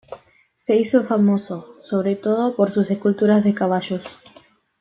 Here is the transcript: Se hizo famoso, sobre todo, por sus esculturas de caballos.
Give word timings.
Se 0.55 0.75
hizo 0.75 1.03
famoso, 1.03 1.75
sobre 1.79 2.15
todo, 2.15 2.55
por 2.55 2.71
sus 2.71 2.89
esculturas 2.89 3.43
de 3.43 3.53
caballos. 3.53 4.01